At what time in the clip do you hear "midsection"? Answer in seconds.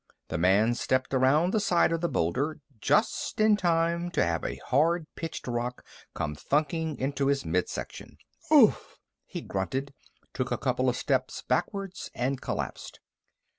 7.45-8.17